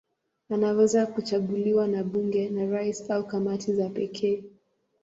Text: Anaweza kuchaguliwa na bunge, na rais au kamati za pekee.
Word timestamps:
Anaweza 0.49 1.05
kuchaguliwa 1.05 1.87
na 1.87 2.03
bunge, 2.03 2.49
na 2.49 2.65
rais 2.65 3.11
au 3.11 3.27
kamati 3.27 3.73
za 3.75 3.89
pekee. 3.89 4.43